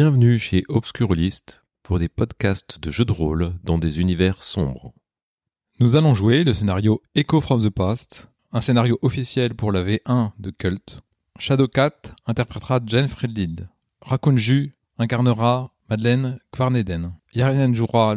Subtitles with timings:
[0.00, 4.94] Bienvenue chez Obscurlist pour des podcasts de jeux de rôle dans des univers sombres.
[5.80, 10.30] Nous allons jouer le scénario Echo from the Past, un scénario officiel pour la V1
[10.38, 11.00] de Cult.
[11.40, 13.68] Shadowcat interprétera Jen Friedlind.
[14.02, 17.14] Rakunju incarnera Madeleine Kvarneden.
[17.34, 18.14] Yaren jouera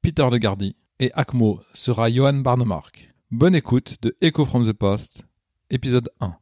[0.00, 0.76] Peter de Gardy.
[1.00, 3.12] Et Akmo sera Johan Barnemark.
[3.32, 5.26] Bonne écoute de Echo from the Past,
[5.68, 6.36] épisode 1.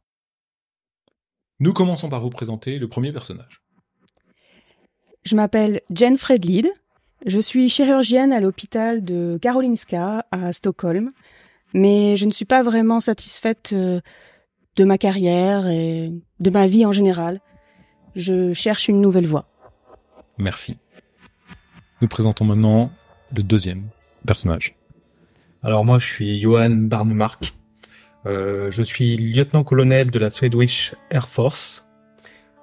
[1.61, 3.63] Nous commençons par vous présenter le premier personnage.
[5.27, 6.69] Je m'appelle Jen Fredlid.
[7.25, 11.11] Je suis chirurgienne à l'hôpital de Karolinska à Stockholm,
[11.73, 13.99] mais je ne suis pas vraiment satisfaite euh,
[14.77, 17.41] de ma carrière et de ma vie en général.
[18.15, 19.49] Je cherche une nouvelle voie.
[20.37, 20.77] Merci.
[22.01, 22.89] Nous présentons maintenant
[23.35, 23.89] le deuxième
[24.25, 24.77] personnage.
[25.61, 27.53] Alors moi, je suis Johan Barnemark.
[28.25, 31.86] Euh, je suis lieutenant-colonel de la Swedish Air Force.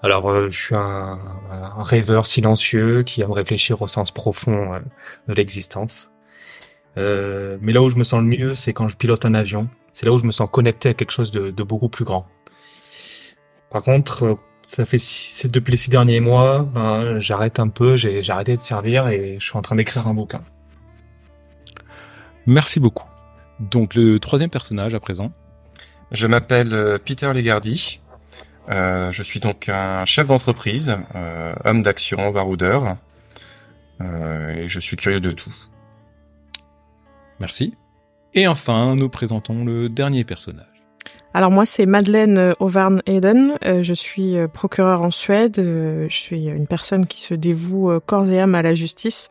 [0.04, 1.18] Alors, euh, je suis un,
[1.50, 4.80] un, rêveur silencieux qui aime réfléchir au sens profond euh,
[5.28, 6.10] de l'existence.
[6.98, 9.66] Euh, mais là où je me sens le mieux, c'est quand je pilote un avion.
[9.94, 12.26] C'est là où je me sens connecté à quelque chose de, de beaucoup plus grand.
[13.70, 17.96] Par contre, euh, ça fait six, depuis les six derniers mois, ben, j'arrête un peu,
[17.96, 20.42] j'ai arrêté de servir et je suis en train d'écrire un bouquin.
[22.44, 23.08] Merci beaucoup.
[23.58, 25.32] Donc le troisième personnage à présent.
[26.10, 28.00] Je m'appelle Peter Legardy.
[28.70, 32.96] Euh, je suis donc un chef d'entreprise, euh, homme d'action, baroudeur,
[34.00, 35.54] euh, et je suis curieux de tout.
[37.40, 37.74] Merci.
[38.32, 40.66] Et enfin, nous présentons le dernier personnage.
[41.36, 43.58] Alors moi, c'est Madeleine Ovarn Eden.
[43.64, 45.58] Euh, je suis euh, procureur en Suède.
[45.58, 49.30] Euh, je suis une personne qui se dévoue euh, corps et âme à la justice,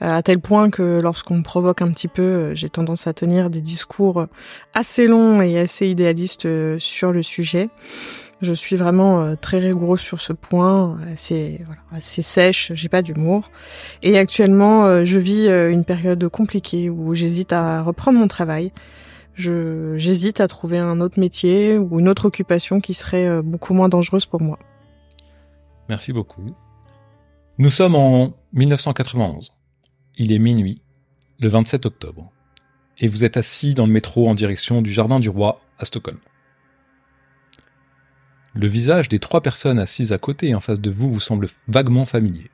[0.00, 3.60] à tel point que lorsqu'on me provoque un petit peu, j'ai tendance à tenir des
[3.60, 4.26] discours
[4.72, 7.68] assez longs et assez idéalistes sur le sujet.
[8.42, 13.50] Je suis vraiment très rigoureux sur ce point, assez, voilà, assez sèche, j'ai pas d'humour.
[14.02, 18.72] Et actuellement, je vis une période compliquée où j'hésite à reprendre mon travail.
[19.36, 24.26] J'hésite à trouver un autre métier ou une autre occupation qui serait beaucoup moins dangereuse
[24.26, 24.58] pour moi.
[25.88, 26.42] Merci beaucoup.
[27.58, 29.52] Nous sommes en 1991.
[30.18, 30.82] Il est minuit,
[31.40, 32.30] le 27 octobre,
[32.98, 36.18] et vous êtes assis dans le métro en direction du Jardin du Roi à Stockholm.
[38.56, 41.48] Le visage des trois personnes assises à côté et en face de vous vous semble
[41.68, 42.50] vaguement familier.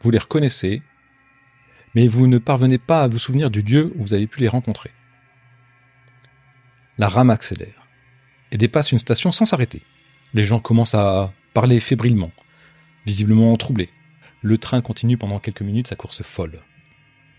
[0.00, 0.82] Vous les reconnaissez,
[1.94, 4.48] mais vous ne parvenez pas à vous souvenir du lieu où vous avez pu les
[4.48, 4.90] rencontrer.
[6.98, 7.86] La rame accélère
[8.50, 9.82] et dépasse une station sans s'arrêter.
[10.32, 12.32] Les gens commencent à parler fébrilement,
[13.06, 13.90] visiblement troublés.
[14.42, 16.60] Le train continue pendant quelques minutes sa course folle.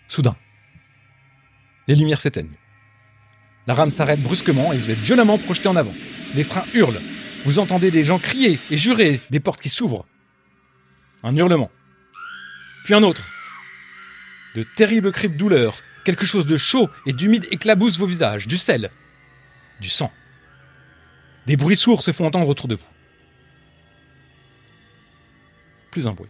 [0.08, 0.38] Soudain,
[1.90, 2.58] les lumières s'éteignent.
[3.68, 5.94] La rame s'arrête brusquement et vous êtes violemment projeté en avant.
[6.36, 7.02] Les freins hurlent.
[7.46, 10.06] Vous entendez des gens crier et jurer, des portes qui s'ouvrent.
[11.22, 11.70] Un hurlement.
[12.84, 13.32] Puis un autre.
[14.56, 15.78] De terribles cris de douleur.
[16.04, 18.48] Quelque chose de chaud et d'humide éclabousse vos visages.
[18.48, 18.90] Du sel.
[19.80, 20.12] Du sang.
[21.46, 22.84] Des bruits sourds se font entendre autour de vous.
[25.92, 26.30] Plus un bruit.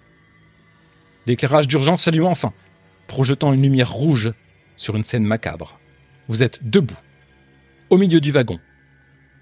[1.27, 2.53] L'éclairage d'urgence s'allume enfin,
[3.07, 4.33] projetant une lumière rouge
[4.75, 5.79] sur une scène macabre.
[6.27, 6.99] Vous êtes debout,
[7.89, 8.59] au milieu du wagon.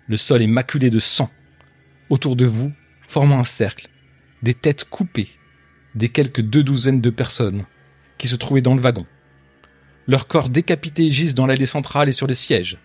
[0.07, 1.29] Le sol est maculé de sang.
[2.13, 2.72] Autour de vous,
[3.07, 3.88] formant un cercle,
[4.44, 5.29] des têtes coupées,
[5.96, 7.66] des quelques deux douzaines de personnes
[8.19, 9.07] qui se trouvaient dans le wagon.
[10.06, 12.78] Leurs corps décapités gisent dans l'allée centrale et sur les sièges.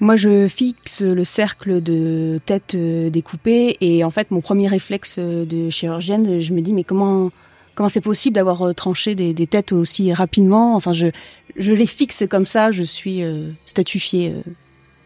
[0.00, 5.16] Moi, je fixe le cercle de têtes euh, découpées et en fait, mon premier réflexe
[5.18, 7.30] euh, de chirurgienne, je me dis mais comment
[7.74, 10.76] comment c'est possible d'avoir euh, tranché des, des, têtes aussi rapidement?
[10.76, 11.08] Enfin, je
[11.56, 14.42] je les fixe comme ça, je suis euh, statufiée euh,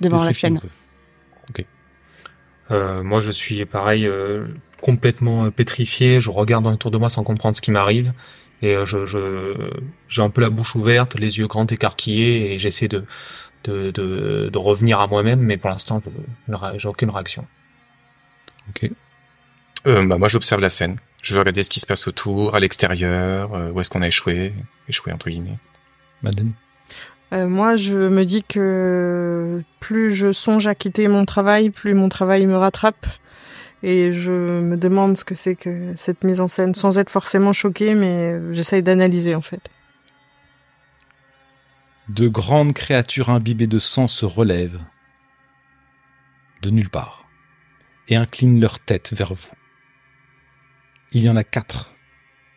[0.00, 0.60] devant la scène.
[1.48, 1.64] Ok.
[2.70, 4.08] Euh, moi, je suis pareil,
[4.80, 6.20] complètement pétrifié.
[6.20, 8.12] Je regarde autour de moi sans comprendre ce qui m'arrive
[8.62, 9.70] et je je
[10.08, 13.04] j'ai un peu la bouche ouverte, les yeux grands écarquillés et j'essaie de
[13.64, 16.02] de, de, de, revenir à moi-même, mais pour l'instant,
[16.76, 17.46] j'ai aucune réaction.
[18.68, 18.90] Ok.
[19.86, 20.96] Euh, bah, moi, j'observe la scène.
[21.22, 24.06] Je veux regarder ce qui se passe autour, à l'extérieur, euh, où est-ce qu'on a
[24.06, 24.52] échoué,
[24.88, 25.58] échoué entre guillemets.
[26.22, 26.52] Madeleine
[27.32, 32.08] euh, Moi, je me dis que plus je songe à quitter mon travail, plus mon
[32.08, 33.06] travail me rattrape.
[33.82, 37.52] Et je me demande ce que c'est que cette mise en scène, sans être forcément
[37.52, 39.68] choquée, mais j'essaye d'analyser en fait.
[42.08, 44.80] de grandes créatures imbibées de sang se relèvent
[46.62, 47.26] de nulle part
[48.08, 49.52] et inclinent leur tête vers vous.
[51.12, 51.94] Il y en a quatre,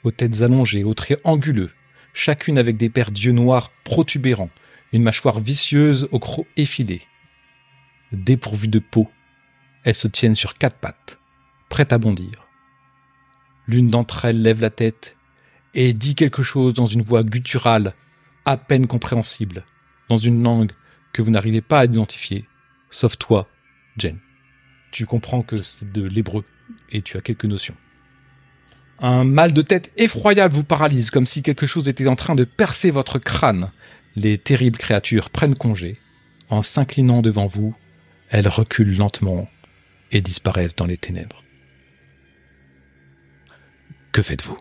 [0.04, 1.72] aux têtes allongées, aux traits anguleux,
[2.18, 4.50] chacune avec des paires d'yeux noirs protubérants,
[4.92, 7.04] une mâchoire vicieuse au croc effilé.
[8.12, 9.10] Dépourvues de peau,
[9.84, 11.20] elles se tiennent sur quatre pattes,
[11.70, 12.48] prêtes à bondir.
[13.68, 15.16] L'une d'entre elles lève la tête
[15.76, 17.94] et dit quelque chose dans une voix gutturale,
[18.46, 19.64] à peine compréhensible,
[20.10, 20.72] dans une langue
[21.14, 22.48] que vous n'arrivez pas à identifier,
[22.90, 23.48] sauf toi,
[23.98, 24.18] Jen.
[24.92, 26.46] Tu comprends que c'est de l'hébreu
[26.90, 27.76] et tu as quelques notions.
[29.00, 32.44] Un mal de tête effroyable vous paralyse, comme si quelque chose était en train de
[32.44, 33.72] percer votre crâne.
[34.16, 35.98] Les terribles créatures prennent congé.
[36.50, 37.76] En s'inclinant devant vous,
[38.30, 39.48] elles reculent lentement
[40.12, 41.44] et disparaissent dans les ténèbres.
[44.12, 44.58] Que faites-vous?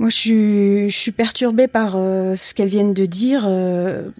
[0.00, 3.44] Moi, je suis, perturbée par euh, ce qu'elles viennent de dire.
[3.46, 4.10] Euh,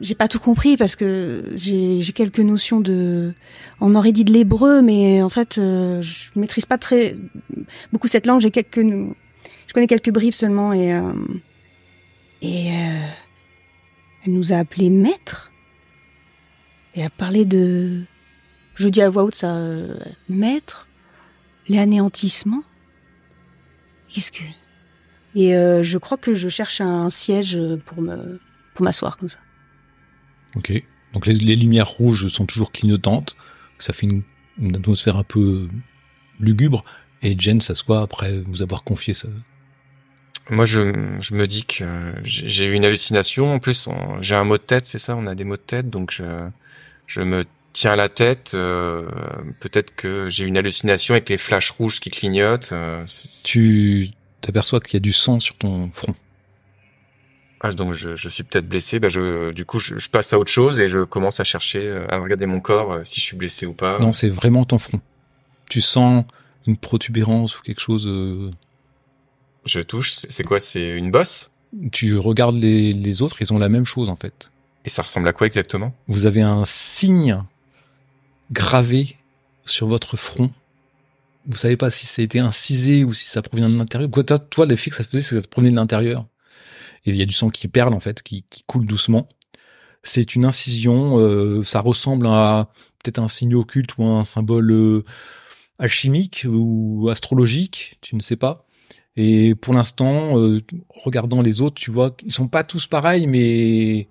[0.00, 3.34] j'ai pas tout compris parce que j'ai j'ai quelques notions de.
[3.80, 7.16] On aurait dit de l'hébreu, mais en fait, euh, je maîtrise pas très
[7.92, 8.40] beaucoup cette langue.
[8.40, 11.12] J'ai quelques, je connais quelques bribes seulement et euh,
[12.42, 13.06] et euh,
[14.24, 15.52] elle nous a appelé maître
[16.94, 18.02] et a parlé de.
[18.74, 19.98] Je dis à voix haute ça, euh,
[20.28, 20.86] maître,
[21.68, 22.62] l'anéantissement.
[24.08, 24.42] Qu'est-ce que
[25.34, 28.40] Et euh, je crois que je cherche un siège pour me
[28.74, 29.38] pour m'asseoir comme ça.
[30.56, 30.72] Ok.
[31.12, 33.36] Donc les, les lumières rouges sont toujours clignotantes.
[33.78, 34.22] Ça fait une,
[34.58, 35.68] une atmosphère un peu
[36.38, 36.84] lugubre.
[37.22, 39.28] Et Jen s'assoit après vous avoir confié ça.
[40.48, 43.52] Moi, je, je me dis que j'ai eu une hallucination.
[43.54, 43.88] En plus,
[44.20, 45.14] j'ai un mot de tête, c'est ça?
[45.16, 46.48] On a des mots de tête, donc je,
[47.06, 48.52] je me tiens la tête.
[48.54, 49.08] euh,
[49.60, 52.72] Peut-être que j'ai une hallucination avec les flashs rouges qui clignotent.
[52.72, 53.04] euh,
[53.44, 54.08] Tu
[54.40, 56.14] t'aperçois qu'il y a du sang sur ton front.
[57.62, 58.98] Ah, donc je, je suis peut-être blessé.
[59.00, 61.86] Bah, je, du coup, je, je passe à autre chose et je commence à chercher,
[61.86, 63.98] euh, à regarder mon corps, euh, si je suis blessé ou pas.
[63.98, 65.00] Non, c'est vraiment ton front.
[65.68, 66.24] Tu sens
[66.66, 68.06] une protubérance ou quelque chose.
[68.06, 68.50] euh,
[69.66, 70.12] Je touche.
[70.12, 70.58] C'est quoi?
[70.58, 71.50] C'est une bosse?
[71.92, 74.50] Tu regardes les, les autres, ils ont la même chose en fait.
[74.84, 75.94] Et ça ressemble à quoi exactement?
[76.08, 77.42] Vous avez un signe
[78.50, 79.16] gravé
[79.64, 80.50] sur votre front.
[81.46, 84.10] Vous savez pas si ça a été incisé ou si ça provient de l'intérieur.
[84.10, 86.26] Toi, toi, l'effet que ça faisait, c'est que ça provenait de l'intérieur.
[87.06, 89.28] Et il y a du sang qui perle en fait, qui, qui coule doucement.
[90.02, 91.18] C'est une incision.
[91.18, 92.70] euh, ça ressemble à
[93.02, 95.04] peut-être un signe occulte ou un symbole euh,
[95.78, 97.98] alchimique ou astrologique.
[98.00, 98.66] Tu ne sais pas.
[99.16, 104.08] Et pour l'instant, euh, regardant les autres, tu vois qu'ils sont pas tous pareils, mais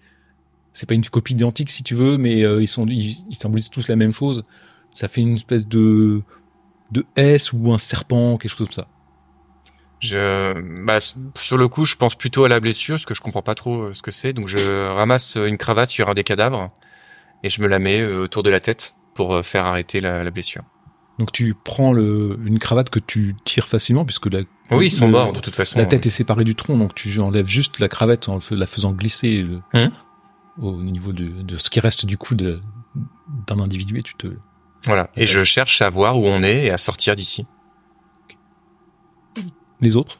[0.73, 3.69] c'est pas une copie identique si tu veux, mais euh, ils sont ils, ils symbolisent
[3.69, 4.43] tous la même chose.
[4.91, 6.21] Ça fait une espèce de
[6.91, 8.87] de S ou un serpent, quelque chose comme ça.
[9.99, 10.53] Je,
[10.85, 13.55] bah, sur le coup, je pense plutôt à la blessure, parce que je comprends pas
[13.55, 14.33] trop euh, ce que c'est.
[14.33, 16.71] Donc, je ramasse une cravate sur un des cadavres
[17.43, 20.23] et je me la mets euh, autour de la tête pour euh, faire arrêter la,
[20.23, 20.63] la blessure.
[21.17, 24.39] Donc tu prends le une cravate que tu tires facilement puisque la
[24.71, 25.77] Oui, ils sont le- morts de toute façon.
[25.77, 28.93] La tête est séparée du tronc, donc tu enlèves juste la cravate en la faisant
[28.93, 29.91] glisser le- Hum.
[30.61, 32.61] au niveau de, de ce qui reste du cou de-
[33.47, 34.27] d'un individu et tu te
[34.85, 35.09] Voilà.
[35.17, 37.45] Et je cherche à voir où on est et à sortir d'ici.
[39.81, 40.19] Les autres.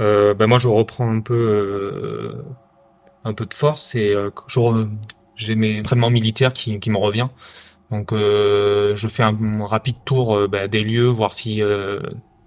[0.00, 2.42] Euh, ben moi, je reprends un peu, euh,
[3.24, 4.30] un peu de force et euh,
[5.36, 7.28] j'ai mes entraînements militaires qui, qui me revient.
[7.90, 11.62] Donc, euh, je fais un rapide tour ben, des lieux, voir si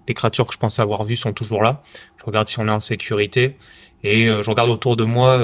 [0.08, 1.82] les créatures que je pensais avoir vues sont toujours là.
[2.18, 3.58] Je regarde si on est en sécurité
[4.04, 5.40] et je regarde autour de moi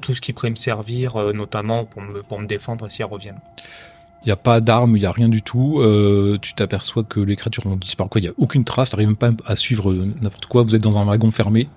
[0.00, 3.40] tout ce qui pourrait me servir, notamment pour me, pour me défendre si elles reviennent.
[4.24, 5.80] Il n'y a pas d'armes, il n'y a rien du tout.
[5.80, 8.08] Euh, tu t'aperçois que les créatures ont disparu.
[8.08, 8.90] Quoi, il n'y a aucune trace.
[8.90, 10.62] T'arrives même pas à suivre euh, n'importe quoi.
[10.62, 11.68] Vous êtes dans un wagon fermé.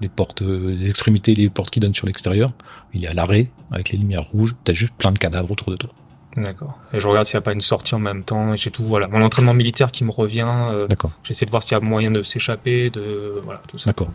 [0.00, 2.52] Les portes, euh, les extrémités, les portes qui donnent sur l'extérieur.
[2.94, 4.54] Il est à l'arrêt avec les lumières rouges.
[4.62, 5.90] T'as juste plein de cadavres autour de toi.
[6.36, 6.78] D'accord.
[6.92, 8.52] Et je regarde s'il n'y a pas une sortie en même temps.
[8.52, 10.46] Et j'ai tout, voilà, mon entraînement militaire qui me revient.
[10.46, 11.12] euh, D'accord.
[11.24, 13.90] J'essaie de voir s'il y a moyen de s'échapper, de voilà tout ça.
[13.90, 14.10] D'accord.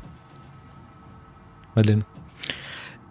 [1.75, 2.03] Madeleine.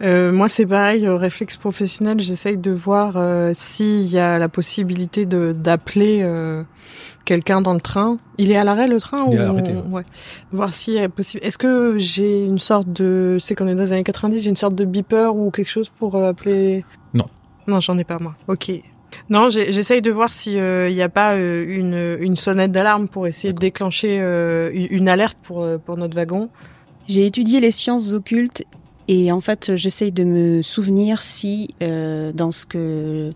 [0.02, 4.48] Euh, moi, c'est pareil, euh, réflexe professionnel, j'essaye de voir euh, s'il y a la
[4.48, 6.62] possibilité de d'appeler euh,
[7.26, 8.18] quelqu'un dans le train.
[8.38, 9.82] Il est à l'arrêt le train Il est ou arrêté, ouais.
[9.90, 10.02] ouais.
[10.52, 11.44] Voir s'il est possible.
[11.44, 14.56] Est-ce que j'ai une sorte de, c'est qu'on est dans les années 90, j'ai une
[14.56, 16.84] sorte de beeper ou quelque chose pour euh, appeler?
[17.12, 17.26] Non.
[17.66, 18.34] Non, j'en ai pas moi.
[18.48, 18.72] Ok.
[19.28, 23.52] Non, j'essaye de voir s'il n'y a pas euh, une, une sonnette d'alarme pour essayer
[23.52, 26.48] de déclencher euh, une une alerte pour, euh, pour notre wagon.
[27.08, 28.64] J'ai étudié les sciences occultes
[29.12, 33.32] et en fait, j'essaye de me souvenir si euh, dans ce que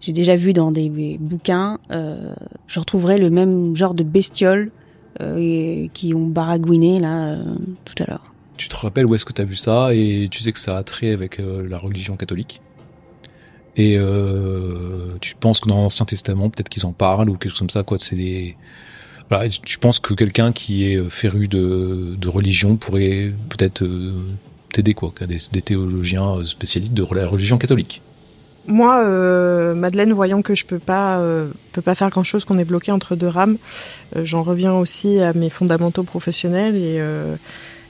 [0.00, 2.34] j'ai déjà vu dans des bouquins, euh,
[2.66, 4.72] je retrouverai le même genre de bestioles
[5.20, 7.36] euh, et- qui ont baragouiné là
[7.84, 8.32] tout à l'heure.
[8.56, 10.76] Tu te rappelles où est-ce que tu as vu ça et tu sais que ça
[10.76, 12.60] a trait avec la religion catholique.
[13.76, 13.96] Et
[15.20, 17.84] tu penses que dans l'Ancien Testament, peut-être qu'ils en parlent ou quelque chose comme ça.
[17.84, 18.56] Quoi, c'est des.
[19.64, 23.84] Tu penses que quelqu'un qui est féru de, religion pourrait peut-être
[24.74, 28.02] t'aider, quoi, a des, des théologiens euh, spécialistes de la religion catholique.
[28.66, 32.58] moi, euh, Madeleine, voyant que je peux pas, euh, peux pas faire grand chose, qu'on
[32.58, 33.56] est bloqué entre deux rames,
[34.16, 36.98] euh, j'en reviens aussi à mes fondamentaux professionnels et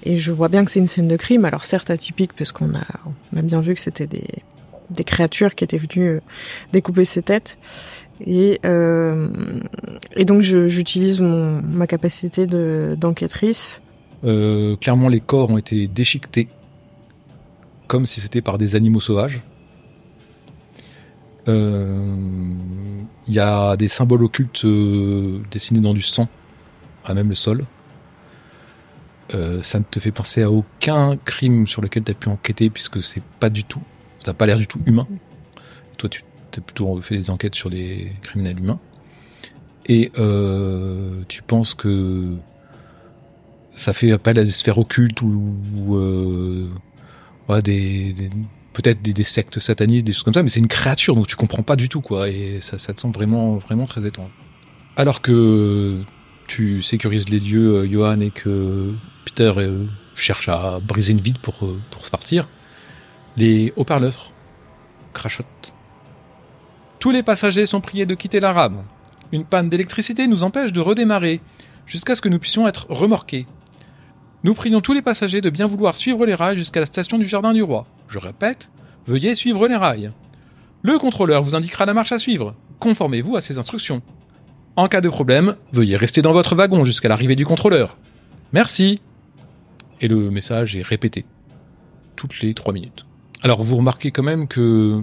[0.07, 1.45] et je vois bien que c'est une scène de crime.
[1.47, 2.87] Alors certes atypique parce qu'on a
[3.33, 4.27] on a bien vu que c'était des
[4.91, 6.21] des créatures qui étaient venues
[6.75, 7.57] découper ses têtes
[8.21, 8.61] et
[10.21, 13.81] et donc je- j'utilise mon ma capacité de d'enquêtrice.
[14.23, 16.49] Clairement, les corps ont été déchiquetés,
[17.87, 19.43] comme si c'était par des animaux sauvages.
[21.49, 22.55] Euh,
[23.27, 26.29] Il y a des symboles occultes euh, dessinés dans du sang,
[27.05, 27.65] à même le sol.
[29.35, 32.71] Euh, ça ne te fait penser à aucun crime sur lequel tu as pu enquêter,
[32.71, 33.83] puisque c'est pas du tout,
[34.19, 35.07] ça n'a pas l'air du tout humain.
[35.97, 36.23] Toi, tu
[36.57, 38.81] as plutôt fait des enquêtes sur des criminels humains.
[39.87, 40.11] Et
[41.29, 42.37] tu penses que
[43.75, 45.99] ça fait appel à des sphères occultes ou,
[47.49, 48.31] ouais, des, des-
[48.73, 51.37] peut-être des, des sectes satanistes, des choses comme ça, mais c'est une créature donc tu
[51.37, 54.31] comprends pas du tout quoi et ça, ça te semble vraiment vraiment très étrange.
[54.97, 56.03] Alors que
[56.47, 58.93] tu sécurises les lieux, euh, Johan, et que
[59.25, 62.49] Peter euh, cherche à briser une vide pour euh, pour partir,
[63.37, 64.31] les haut-parleurs
[65.13, 65.73] crachotent.
[66.99, 68.83] Tous les passagers sont priés de quitter la rame.
[69.33, 71.41] Une panne d'électricité nous empêche de redémarrer
[71.87, 73.47] jusqu'à ce que nous puissions être remorqués.
[74.45, 77.25] Nous prions tous les passagers de bien vouloir suivre les rails jusqu'à la station du
[77.25, 77.87] Jardin du Roi.
[78.09, 78.71] Je répète,
[79.07, 80.13] veuillez suivre les rails.
[80.83, 82.55] Le contrôleur vous indiquera la marche à suivre.
[82.79, 84.03] Conformez-vous à ses instructions.
[84.77, 87.97] En cas de problème, veuillez rester dans votre wagon jusqu'à l'arrivée du contrôleur.
[88.53, 89.01] Merci.
[90.03, 91.25] Et le message est répété.
[92.15, 93.07] Toutes les trois minutes.
[93.41, 95.03] Alors vous remarquez quand même que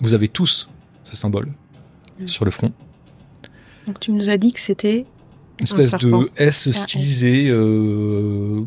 [0.00, 0.70] vous avez tous
[1.04, 1.52] ce symbole
[2.24, 2.72] sur le front.
[3.86, 5.04] Donc tu nous as dit que c'était
[5.62, 8.62] Une espèce de S Un stylisé, euh,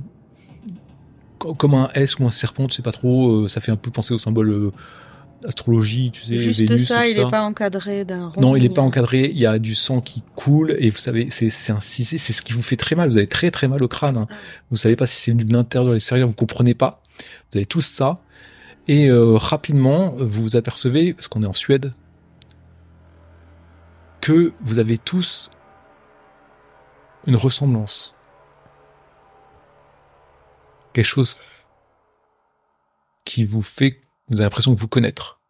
[1.40, 3.44] co- comme un S ou un serpent, tu sais pas trop.
[3.44, 4.72] euh, ça fait un peu penser au symbole euh,
[5.46, 6.36] astrologie, tu sais.
[6.38, 8.42] juste Vénus ça, il n'est pas encadré d'un rond.
[8.42, 9.26] Non, il est pas encadré.
[9.30, 12.18] Il y a du sang qui coule et vous savez, c'est incisé.
[12.18, 13.10] C'est ce qui vous fait très mal.
[13.10, 14.18] Vous avez très très mal au crâne.
[14.18, 14.28] hein.
[14.72, 16.28] Vous savez pas si c'est venu de l'intérieur ou de l'extérieur.
[16.28, 17.02] Vous comprenez pas.
[17.52, 18.16] Vous avez tout ça.
[18.88, 21.92] Et euh, rapidement, vous vous apercevez, parce qu'on est en Suède,
[24.22, 25.52] que vous avez tous
[27.28, 28.16] une ressemblance.
[30.94, 31.38] Quelque chose
[33.26, 35.42] qui vous fait, vous avez l'impression de vous connaître.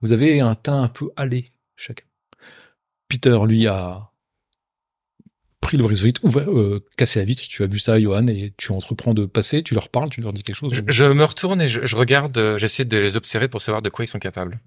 [0.00, 2.04] Vous avez un teint un peu hâlé, chacun.
[3.08, 4.12] Peter, lui, a
[5.60, 7.42] pris le ouvert, euh, cassé la vitre.
[7.48, 10.32] Tu as vu ça, Johan, et tu entreprends de passer, tu leur parles, tu leur
[10.32, 10.72] dis quelque chose.
[10.86, 13.88] Je, me retourne et je, je regarde, euh, j'essaie de les observer pour savoir de
[13.88, 14.60] quoi ils sont capables.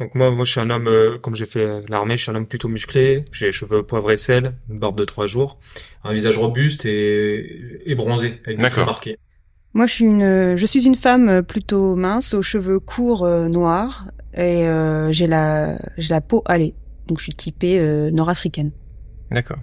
[0.00, 2.36] Donc moi, moi, je suis un homme, euh, comme j'ai fait l'armée, je suis un
[2.36, 3.24] homme plutôt musclé.
[3.32, 5.58] J'ai les cheveux poivre et sel, une barbe de trois jours,
[6.04, 9.18] un visage robuste et, et bronzé, avec des traits marqués.
[9.74, 14.08] Moi, je suis une, je suis une femme plutôt mince, aux cheveux courts euh, noirs,
[14.34, 16.74] et euh, j'ai la, j'ai la peau hâlée.
[17.08, 18.70] Donc, je suis typée euh, nord-africaine.
[19.32, 19.58] D'accord.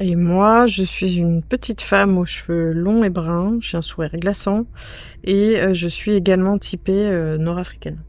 [0.00, 4.10] Et moi, je suis une petite femme aux cheveux longs et bruns, j'ai un sourire
[4.14, 4.66] glaçant,
[5.22, 8.02] et euh, je suis également typée euh, nord-africaine.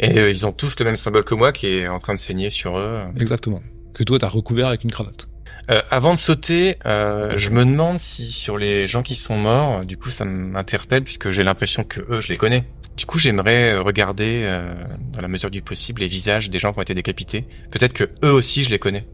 [0.00, 2.18] Et euh, ils ont tous le même symbole que moi qui est en train de
[2.18, 3.00] saigner sur eux.
[3.18, 3.62] Exactement.
[3.94, 5.28] Que toi, t'as recouvert avec une cravate.
[5.70, 9.84] Euh, avant de sauter, euh, je me demande si sur les gens qui sont morts,
[9.84, 12.64] du coup ça m'interpelle puisque j'ai l'impression que eux, je les connais.
[12.98, 14.68] Du coup, j'aimerais euh, regarder, euh,
[15.12, 17.44] dans la mesure du possible, les visages des gens qui ont été décapités.
[17.70, 19.06] Peut-être que eux aussi, je les connais.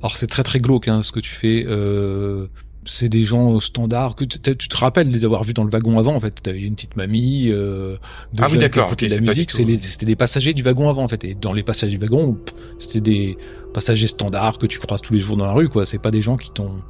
[0.00, 1.66] Alors c'est très très glauque hein, ce que tu fais.
[1.68, 2.46] Euh,
[2.86, 6.14] c'est des gens standards que tu, te rappelles les avoir vus dans le wagon avant
[6.14, 6.42] en fait.
[6.42, 7.96] T'avais une petite mamie, euh,
[8.32, 9.50] deux Ah oui, d'accord, de la musique.
[9.50, 11.24] C'était des passagers du wagon avant en fait.
[11.24, 12.38] Et dans les passagers du wagon,
[12.78, 13.38] c'était des
[13.74, 15.84] passagers standards que tu croises tous les jours dans la rue quoi.
[15.84, 16.82] C'est pas des gens qui t'ont.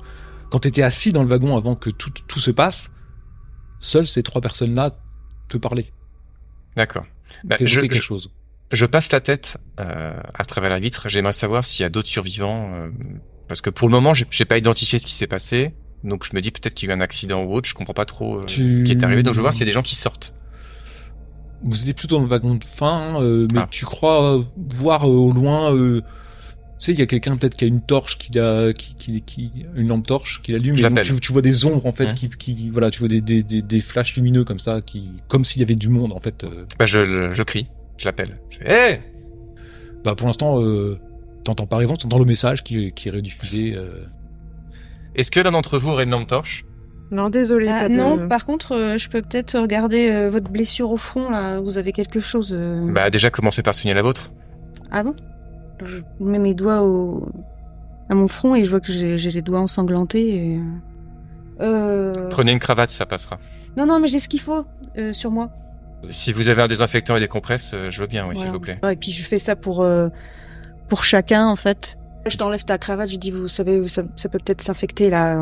[0.50, 2.90] Quand t'étais assis dans le wagon avant que tout tout se passe,
[3.80, 4.96] seules ces trois personnes-là
[5.48, 5.92] te parlaient.
[6.76, 7.06] D'accord.
[7.44, 8.30] Bah, je, quelque je, chose.
[8.72, 11.08] je passe la tête euh, à travers la vitre.
[11.08, 12.72] J'aimerais savoir s'il y a d'autres survivants.
[12.74, 12.90] euh,
[13.48, 15.72] parce que pour le moment, j'ai pas identifié ce qui s'est passé.
[16.04, 17.68] Donc je me dis peut-être qu'il y a eu un accident ou autre.
[17.68, 19.22] Je comprends pas trop euh, Tu- ce qui est arrivé.
[19.22, 20.32] Donc je veux voir s'il y a des gens qui sortent.
[21.64, 23.68] Vous étiez plutôt dans le wagon de fin, euh, mais Ah.
[23.70, 24.42] tu crois euh,
[24.74, 25.72] voir au loin.
[25.74, 26.02] tu
[26.78, 29.50] sais, il y a quelqu'un peut-être qui a une torche, qui a, qui, qui, qui-
[29.74, 30.76] une lampe torche, qui l'allume.
[30.76, 31.02] Et.
[31.02, 32.14] Tu, tu vois des ombres en fait, Hein.
[32.14, 35.44] qui, qui, voilà, tu vois des, des, des, des flashs lumineux comme ça, qui, comme
[35.44, 36.44] s'il y avait du monde en fait.
[36.78, 38.34] Bah je, je crie, je l'appelle.
[38.64, 38.98] Hé
[40.04, 40.98] Bah pour l'instant, euh,
[41.42, 43.74] t'entends pas répondre, t'entends le message qui, qui est rediffusé.
[43.74, 44.04] euh.
[45.16, 46.64] Est-ce que l'un d'entre vous aurait une lampe torche?
[47.10, 47.68] Non, désolé.
[47.68, 50.96] Ah, pas de- non, par contre, euh, je peux peut-être regarder euh, votre blessure au
[50.96, 51.60] front, là.
[51.60, 52.54] Vous avez quelque chose.
[52.56, 54.32] euh, Bah déjà commencez par soigner la vôtre?
[54.90, 55.14] Ah bon?
[55.84, 57.28] Je mets mes doigts au...
[58.08, 60.34] à mon front et je vois que j'ai les doigts ensanglantés.
[60.36, 60.60] Et...
[61.60, 62.12] Euh...
[62.30, 63.38] Prenez une cravate, ça passera.
[63.76, 64.64] Non, non, mais j'ai ce qu'il faut
[64.98, 65.50] euh, sur moi.
[66.10, 68.40] Si vous avez un désinfectant et des compresses, euh, je veux bien, oui, Voilà.
[68.40, 68.78] s'il vous plaît.
[68.82, 70.08] Ouais, et puis je fais ça pour euh,
[70.88, 71.98] pour chacun en fait.
[72.28, 75.36] Je t'enlève ta cravate, je dis vous savez ça, ça peut peut-être s'infecter là.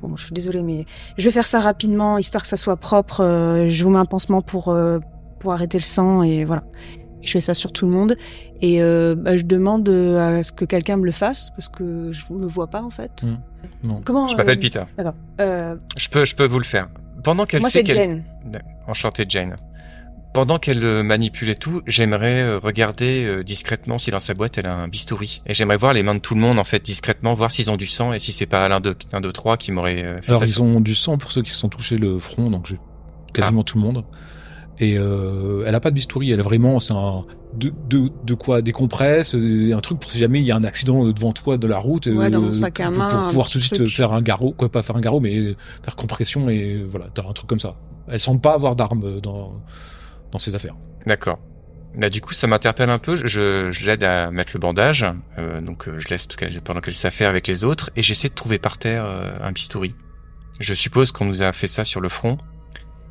[0.00, 0.86] Bon, je suis désolée mais
[1.16, 3.20] je vais faire ça rapidement histoire que ça soit propre.
[3.20, 5.00] Euh, je vous mets un pansement pour euh,
[5.40, 6.62] pour arrêter le sang et voilà.
[7.20, 8.16] Je fais ça sur tout le monde
[8.60, 12.24] et euh, bah, je demande à ce que quelqu'un me le fasse parce que je
[12.30, 13.24] ne le vois pas en fait.
[13.24, 13.88] Mm.
[13.88, 14.00] Non.
[14.04, 14.82] Comment Je m'appelle euh, Peter.
[14.96, 15.14] D'accord.
[15.40, 16.88] Euh, Je peux, je peux vous le faire.
[17.24, 18.22] Pendant qu'elle moi fait c'est qu'elle...
[18.52, 18.62] Jane.
[18.86, 19.56] Enchanté Jane.
[20.38, 24.56] Pendant qu'elle euh, manipule et tout, j'aimerais euh, regarder euh, discrètement si dans sa boîte
[24.56, 25.42] elle a un bistouri.
[25.46, 27.76] Et j'aimerais voir les mains de tout le monde en fait discrètement, voir s'ils ont
[27.76, 30.38] du sang et si c'est pas l'un de, un de trois qui m'aurait fait Alors
[30.38, 30.46] ça.
[30.46, 32.78] ils ont du sang pour ceux qui se sont touchés le front, donc j'ai
[33.34, 34.04] quasiment tout le monde.
[34.78, 38.34] Et euh, elle a pas de bistouri, elle a vraiment c'est un de, de, de
[38.34, 41.56] quoi des compresses, un truc pour si jamais il y a un accident devant toi
[41.56, 43.62] de la route, Ouais, dans mon euh, sac à pour, main, pour pouvoir tout de
[43.64, 43.88] suite truc.
[43.88, 47.32] faire un garrot, quoi pas faire un garrot, mais faire compression et voilà, t'as un
[47.32, 47.74] truc comme ça.
[48.06, 49.60] Elle semble pas avoir d'armes dans
[50.32, 50.74] dans ses affaires.
[51.06, 51.38] D'accord.
[51.98, 53.16] Là, du coup, ça m'interpelle un peu.
[53.16, 55.06] Je, je l'aide à mettre le bandage,
[55.38, 58.34] euh, donc euh, je laisse qu'elle- pendant qu'elle s'affaire avec les autres, et j'essaie de
[58.34, 59.94] trouver par terre euh, un bistouri.
[60.60, 62.36] Je suppose qu'on nous a fait ça sur le front,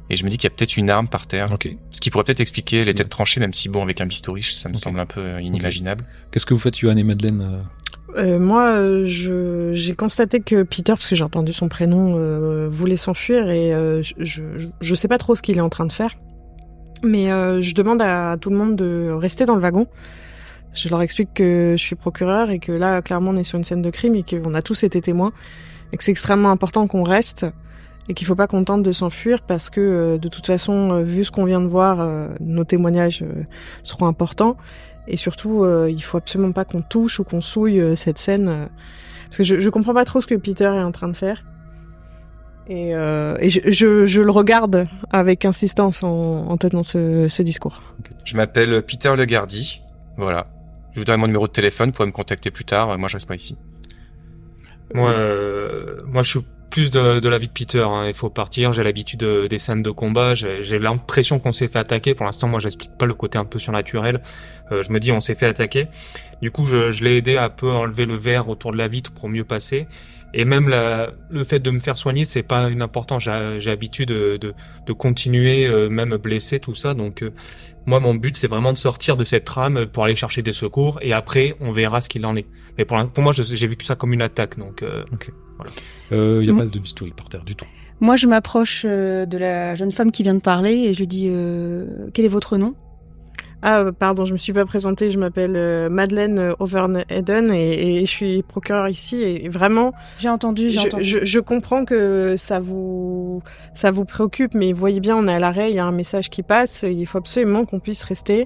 [0.09, 1.67] et je me dis qu'il y a peut-être une arme par terre, Ok.
[1.91, 4.69] ce qui pourrait peut-être expliquer les têtes tranchées, même si bon, avec un bistouri, ça
[4.69, 6.05] me semble un peu inimaginable.
[6.31, 11.07] Qu'est-ce que vous faites, Johan et Madeleine euh moi, euh, j'ai constaté que Peter, parce
[11.09, 14.41] que j'ai entendu son prénom, euh, voulait s'enfuir et euh, je, je
[14.79, 16.15] je sais pas trop ce qu'il est en train de faire,
[17.03, 19.87] mais euh, je demande à tout le monde de rester dans le wagon.
[20.73, 23.63] Je leur explique que je suis procureur et que là, clairement, on est sur une
[23.63, 25.31] scène de crime et qu'on a tous été témoins
[25.91, 27.45] et que c'est extrêmement important qu'on reste
[28.09, 31.03] et qu'il faut pas qu'on tente de s'enfuir parce que euh, de toute façon, euh,
[31.03, 33.43] vu ce qu'on vient de voir, euh, nos témoignages euh,
[33.83, 34.57] seront importants.
[35.07, 38.69] Et surtout, euh, il faut absolument pas qu'on touche ou qu'on souille cette scène.
[39.25, 41.43] parce que je, je comprends pas trop ce que Peter est en train de faire.
[42.69, 46.09] Et, euh, et je, je, je le regarde avec insistance en,
[46.50, 47.81] en tenant ce, ce discours.
[48.25, 49.82] Je m'appelle Peter Le Gardi,
[50.17, 50.45] voilà.
[50.93, 52.89] Je vous donnerai mon numéro de téléphone, vous pourrez me contacter plus tard.
[52.89, 53.56] euh, Moi, je reste pas ici.
[54.93, 57.82] Moi, euh, moi, je suis plus de, de l'avis de Peter.
[57.88, 58.06] hein.
[58.08, 58.73] Il faut partir.
[58.73, 60.34] J'ai l'habitude de- des scènes de combat.
[60.34, 62.13] J'ai l'impression qu'on s'est fait attaquer.
[62.15, 64.21] Pour l'instant, moi, j'explique pas le côté un peu surnaturel.
[64.71, 65.88] Euh, je me dis, on s'est fait attaquer.
[66.41, 68.88] Du coup, je, je l'ai aidé à un peu enlever le verre autour de la
[68.88, 69.88] vitre pour mieux passer.
[70.33, 73.23] Et même la, le fait de me faire soigner, c'est pas une importance.
[73.23, 74.53] J'ai j'ai l'habitude de, de,
[74.85, 76.93] de continuer, euh, même blessé, tout ça.
[76.93, 77.31] Donc, euh,
[77.85, 80.99] moi, mon but, c'est vraiment de sortir de cette trame pour aller chercher des secours.
[81.01, 82.45] Et après, on verra ce qu'il en est.
[82.77, 84.57] Mais pour, pour moi, je- j'ai vu tout ça comme une attaque.
[84.59, 85.03] Donc, euh,
[86.11, 86.57] Il y a Mm.
[86.57, 87.65] pas de bistouri par terre du tout.
[87.99, 91.07] Moi, je m'approche euh, de la jeune femme qui vient de parler et je lui
[91.07, 92.75] dis euh, quel est votre nom?
[93.63, 95.10] Ah, euh, pardon, je me suis pas présentée.
[95.10, 99.22] Je m'appelle euh, Madeleine euh, Overnheden et, et je suis procureur ici.
[99.24, 101.04] Et vraiment, J'ai entendu, j'ai je, entendu.
[101.04, 103.41] je, je comprends que ça vous
[103.74, 106.30] ça vous préoccupe, mais voyez bien, on est à l'arrêt, il y a un message
[106.30, 106.84] qui passe.
[106.84, 108.46] Il faut absolument qu'on puisse rester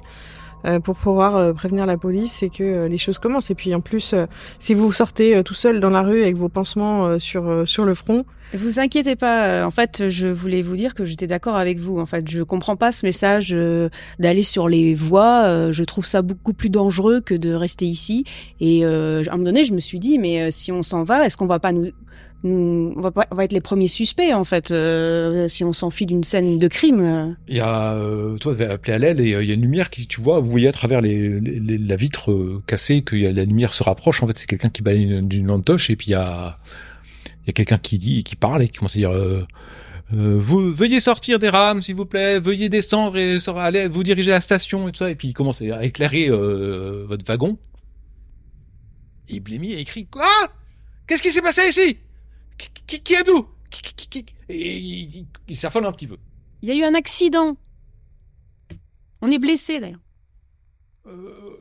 [0.66, 3.50] euh, pour pouvoir euh, prévenir la police et que euh, les choses commencent.
[3.52, 4.28] Et puis en plus, euh,
[4.60, 7.66] si vous sortez euh, tout seul dans la rue avec vos pansements euh, sur euh,
[7.66, 9.46] sur le front, Vous inquiétez pas.
[9.46, 12.00] euh, En fait, je voulais vous dire que j'étais d'accord avec vous.
[12.00, 15.44] En fait, je comprends pas ce message euh, d'aller sur les voies.
[15.46, 18.26] euh, Je trouve ça beaucoup plus dangereux que de rester ici.
[18.60, 21.26] Et euh, à un moment donné, je me suis dit, mais si on s'en va,
[21.26, 21.92] est-ce qu'on va pas nous,
[22.44, 26.08] on va pas, on va être les premiers suspects en fait euh, si on s'enfuit
[26.08, 27.38] d'une scène de crime.
[27.48, 29.92] Il y a, euh, toi, tu appelé à l'aile et il y a une lumière
[29.92, 33.74] qui, tu vois, vous voyez à travers les, les- la vitre cassée que la lumière
[33.74, 34.24] se rapproche.
[34.24, 36.58] En fait, c'est quelqu'un qui balaye une, d'une lampe torche et puis il y a,
[37.44, 39.46] il y a quelqu'un qui dit, qui parle et qui commence à dire, euh,
[40.14, 44.32] euh, vous veuillez sortir des rames, s'il vous plaît, veuillez descendre et aller vous diriger
[44.32, 45.10] à la station et tout ça.
[45.10, 47.58] Et puis il commence à éclairer euh, votre wagon.
[49.30, 50.28] Et il crie, quoi
[51.08, 51.98] Qu'est-ce qui s'est passé ici?
[52.58, 56.18] Qui, qui, qui- qui- Et il, il- s'affole un petit peu.
[56.62, 57.56] Il y a eu un accident.
[59.22, 60.00] On est blessé d'ailleurs.
[61.08, 61.58] Euh,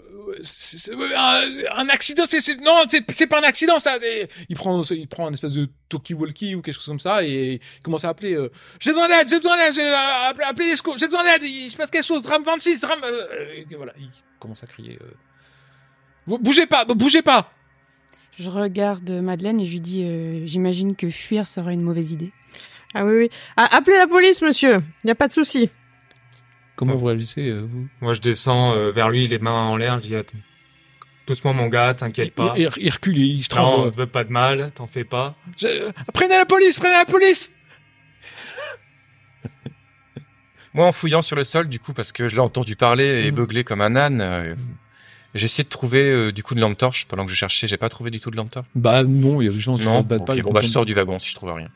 [1.16, 1.42] un,
[1.76, 3.98] un accident, c'est non, c'est pas un accident ça.
[4.02, 7.54] Et Il prend il prend un espèce de talkie-walkie ou quelque chose comme ça et
[7.54, 8.34] il commence à appeler.
[8.34, 11.42] euh, j'ai besoin d'aide, j'ai besoin d'aide, j'ai- euh, les secours, j'ai besoin d'aide.
[11.42, 13.00] Il se passe quelque chose, drame 26, drame.
[13.04, 13.26] euh,
[13.76, 14.98] voilà, il commence à crier.
[15.02, 15.06] euh,
[16.26, 17.52] Bou- bougez pas, bougez pas.
[18.38, 22.32] Je regarde Madeleine et je lui dis, euh, j'imagine que fuir serait une mauvaise idée.
[22.94, 24.78] ah oui oui, ah, appelez la police, monsieur.
[25.04, 25.68] Il y a pas de souci.
[26.80, 27.86] Comment vous réagissez euh, vous?
[28.00, 29.98] Moi, je descends euh, vers lui, les mains en l'air.
[29.98, 30.38] Je dis, attends,
[31.26, 32.54] doucement, mon gars, t'inquiète pas.
[32.56, 33.86] il, il- recule, il se Non, tremble.
[33.88, 35.36] ne veux pas de mal, t'en fais pas.
[35.58, 37.52] Je- Prenez la police, prenez la police.
[40.72, 43.32] Moi, en fouillant sur le sol, du coup, parce que je l'ai entendu parler et
[43.32, 43.34] Mm.
[43.34, 44.54] beugler comme un âne, euh,
[45.34, 47.66] j'ai essayé de trouver euh, du coup de lampe torche pendant que je cherchais.
[47.66, 48.66] J'ai pas trouvé du tout de lampe torche.
[48.76, 50.00] Bah non, il y a des gens qui Non.
[50.02, 50.36] se battent pas.
[50.36, 51.68] Bon bah je sors du wagon si je trouve rien.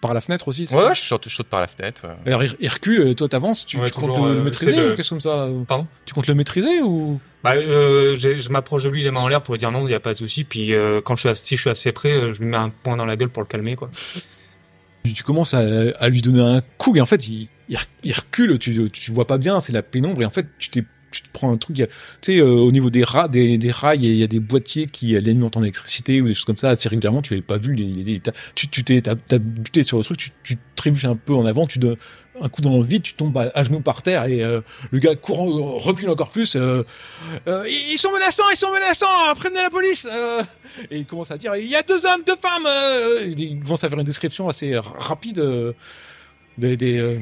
[0.00, 0.62] Par la fenêtre aussi.
[0.62, 2.02] Ouais, ça je saute, je saute par la fenêtre.
[2.06, 2.14] ouais.
[2.26, 4.72] Alors, il il recule, euh, toi t'avances, tu, Ouais, tu comptes toujours, le, euh, maîtriser
[4.72, 5.86] ou le- quelque chose comme ça euh Pardon?
[6.06, 7.20] Tu comptes le maîtriser ou?
[7.44, 9.90] Bah, euh, je m'approche de lui les mains en l'air pour lui dire non, il
[9.90, 10.44] y a pas de souci.
[10.44, 12.56] Puis euh, quand je suis assez, si je suis assez près, euh, je lui mets
[12.56, 13.90] un poing dans la gueule pour le calmer, quoi.
[15.04, 15.60] tu, tu commences à,
[15.98, 19.12] à lui donner un coup et en fait il, il, re- il recule, tu, tu
[19.12, 21.56] vois pas bien, c'est la pénombre et en fait tu t'es tu te prends un
[21.56, 21.86] truc, tu
[22.22, 25.16] sais, euh, au niveau des, ra des, des rails, il y a- des boîtiers qui
[25.16, 27.86] alimentent en électricité ou des choses comme ça assez régulièrement, tu l'avais pas vu, les,
[28.02, 28.20] les-
[28.54, 29.02] tu tu t'es
[29.38, 31.96] buté sur le truc, tu, tu trébuches un peu en avant, tu donnes
[32.40, 34.60] un coup dans le vide, tu tombes à, genoux par terre et euh,
[34.92, 36.56] le gars courant euh, recule encore plus.
[36.56, 36.84] euh,
[37.48, 40.06] euh, ils sont menaçants, ils sont menaçants, prévenez la police.
[40.10, 40.42] euh.
[40.90, 42.66] et il commence à dire, il y a deux hommes, deux femmes.
[42.66, 43.30] euh.
[43.36, 45.42] il commence à faire une description assez rapide
[46.56, 47.20] des des,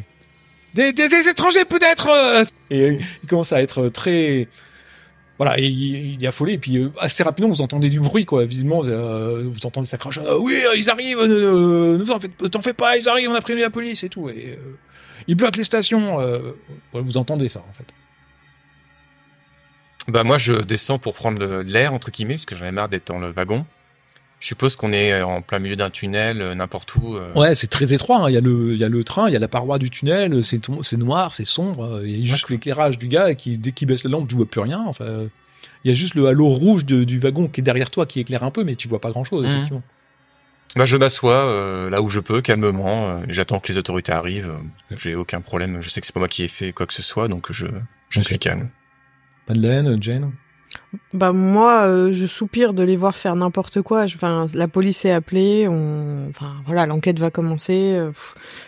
[0.75, 2.09] des, des- des étrangers peut-être.
[2.09, 2.45] euh.
[2.71, 4.49] Et euh, il commence à être très
[5.39, 8.45] voilà, et il, est affolé, et puis euh, assez rapidement vous entendez du bruit, quoi.
[8.45, 10.19] Visiblement, euh, vous entendez ça crache.
[10.27, 11.21] Ah oui, euh, ils arrivent.
[11.21, 13.31] Euh, nous en fait, t'en fais pas, ils arrivent.
[13.31, 14.29] On a prévenu la police et tout.
[14.29, 14.77] Et euh,
[15.29, 16.19] ils bloquent les stations.
[16.21, 16.39] Euh,
[16.93, 17.85] ouais, vous entendez ça en fait.
[20.09, 23.07] Bah moi je descends pour prendre l'air entre guillemets parce que j'en ai marre d'être
[23.07, 23.65] dans le wagon.
[24.41, 27.17] Je suppose qu'on est en plein milieu d'un tunnel, euh, n'importe où.
[27.17, 27.33] euh.
[27.35, 28.19] Ouais, c'est très étroit.
[28.25, 28.31] hein.
[28.31, 29.91] Il y a le, il y a le train, il y a la paroi du
[29.91, 30.45] tunnel.
[30.45, 31.85] C'est c'est noir, c'est sombre.
[31.85, 34.37] euh, Il y a juste l'éclairage du gars qui, dès qu'il baisse la lampe, tu
[34.37, 34.85] vois plus rien.
[34.87, 35.27] Enfin, euh,
[35.85, 38.21] il y a juste le halo rouge de- du wagon qui est derrière toi qui
[38.21, 39.51] éclaire un peu, mais tu vois pas grand chose Mhm.
[39.53, 39.83] effectivement.
[40.77, 43.09] Bah je m'assois euh, là où je peux calmement.
[43.09, 44.51] euh, J'attends que les autorités arrivent.
[44.51, 45.79] euh, J'ai aucun problème.
[45.81, 47.67] Je sais que c'est pas moi qui ai fait quoi que ce soit, donc je
[48.11, 48.69] je suis calme.
[49.49, 50.31] Madeleine, Jane?
[51.13, 54.05] Bah moi, euh, je soupire de les voir faire n'importe quoi.
[54.05, 55.67] Enfin, la police est appelée.
[55.69, 57.93] On, enfin voilà, l'enquête va commencer.
[57.95, 58.11] euh,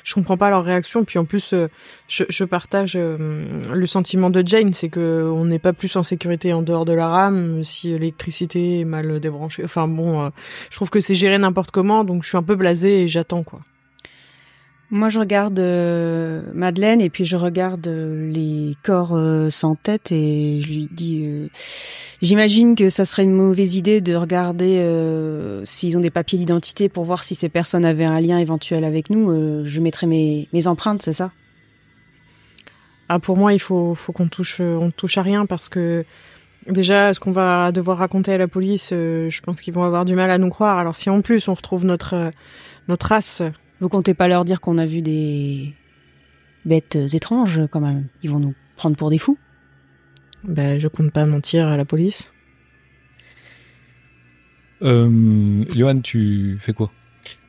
[0.05, 1.05] je comprends pas leur réaction.
[1.05, 1.69] Puis en plus, euh,
[2.09, 6.03] je, je partage euh, le sentiment de Jane, c'est que on n'est pas plus en
[6.03, 9.65] sécurité en dehors de la rame si l'électricité est mal débranchée.
[9.65, 10.31] Enfin bon,
[10.71, 13.43] je trouve que c'est géré n'importe comment, donc je suis un peu blasée et j'attends
[13.43, 13.61] quoi.
[14.93, 20.11] Moi, je regarde euh, Madeleine et puis je regarde euh, les corps euh, sans tête
[20.11, 21.49] et je lui dis,
[22.23, 24.85] j'imagine que ça serait une mauvaise idée de regarder
[25.65, 29.11] s'ils ont des papiers d'identité pour voir si ces personnes avaient un lien éventuel avec
[29.11, 29.65] nous.
[29.65, 31.31] Je mettrai mes, mes empreintes, c'est ça?
[33.09, 36.05] Ah, pour moi, il faut, faut qu'on touche, on touche à rien parce que
[36.67, 40.15] déjà, ce qu'on va devoir raconter à la police, je pense qu'ils vont avoir du
[40.15, 40.79] mal à nous croire.
[40.79, 42.31] Alors, si en plus on retrouve notre, euh,
[42.89, 43.43] notre race,
[43.81, 45.75] Vous comptez pas leur dire qu'on a vu des
[46.65, 49.39] bêtes étranges quand même Ils vont nous prendre pour des fous
[50.45, 52.33] ben, je compte pas mentir à la police.
[54.83, 56.91] Euh, Johan, tu fais quoi?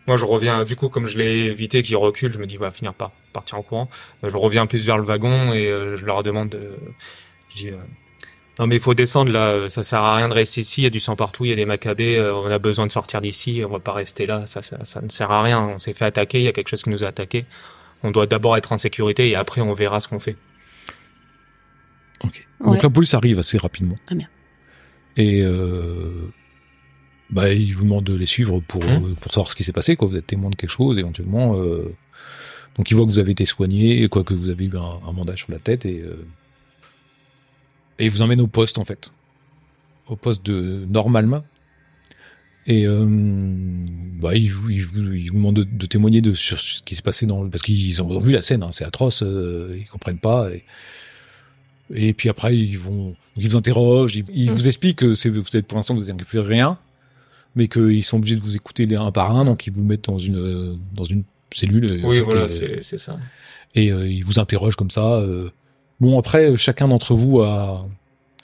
[0.07, 2.71] Moi, je reviens, du coup, comme je l'ai évité qu'il recule, je me dis, va
[2.71, 3.89] finir par partir en courant.
[4.23, 6.71] Euh, Je reviens plus vers le wagon et euh, je leur demande de,
[7.49, 7.77] je dis, euh,
[8.61, 10.83] non, mais il faut descendre là, euh, ça sert à rien de rester ici, il
[10.83, 12.91] y a du sang partout, il y a des macabées, euh, on a besoin de
[12.91, 15.79] sortir d'ici, on va pas rester là, ça, ça, ça ne sert à rien, on
[15.79, 17.45] s'est fait attaquer, il y a quelque chose qui nous a attaqué.
[18.03, 20.35] On doit d'abord être en sécurité et après on verra ce qu'on fait.
[22.23, 22.47] Ok.
[22.59, 22.73] Ouais.
[22.73, 23.97] Donc la police arrive assez rapidement.
[24.07, 24.29] Ah, merde.
[25.17, 26.29] Et euh,
[27.29, 29.11] bah ils vous demandent de les suivre pour Hum.
[29.11, 29.95] euh, pour savoir ce qui s'est passé.
[29.95, 31.55] Quoi, vous êtes témoin de quelque chose éventuellement.
[31.57, 31.93] Euh,
[32.77, 35.13] donc ils voient que vous avez été soigné, quoi que vous avez eu un, un
[35.13, 36.25] bandage sur la tête et euh,
[38.01, 39.13] et ils vous emmènent au poste en fait,
[40.07, 41.43] au poste de Normalma.
[42.67, 43.07] Et euh,
[44.21, 46.95] bah, ils, vous, ils, vous, ils vous demandent de, de témoigner de sur ce qui
[46.95, 49.87] s'est passé dans le- parce qu'ils ont, vu la scène, hein, c'est atroce, euh, ils
[49.87, 50.49] comprennent pas.
[50.51, 50.63] Et,
[51.93, 54.53] et puis après, ils vont, ils vous interrogent, ils, ils Mm.
[54.53, 56.77] vous expliquent que c'est, vous êtes pour l'instant vous n'avez plus rien,
[57.55, 60.05] mais qu'ils sont obligés de vous écouter les un par un, donc ils vous mettent
[60.05, 61.91] dans une euh, dans une cellule.
[61.91, 63.17] et en Oui, voilà, euh, c'est c'est ça.
[63.73, 65.15] et euh, ils vous interrogent comme ça.
[65.15, 65.49] euh.
[66.01, 67.85] Bon après, euh, chacun d'entre vous a,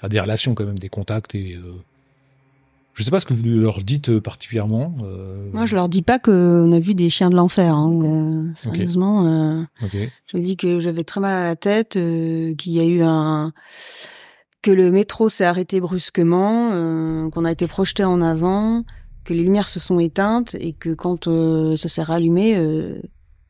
[0.02, 1.74] a des relations quand même, des contacts et euh,
[2.94, 4.96] je sais pas ce que vous leur dites euh, particulièrement.
[5.04, 7.74] euh, Moi, je leur dis pas qu'on a vu des chiens de l'enfer.
[7.74, 8.54] Hein.
[8.56, 9.66] Sérieusement,
[10.32, 13.52] je dis que j'avais très mal à la tête, qu'il y a eu un
[14.64, 18.84] que le métro s'est arrêté brusquement, euh, qu'on a été projeté en avant,
[19.24, 23.00] que les lumières se sont éteintes et que quand euh, ça s'est rallumé, euh,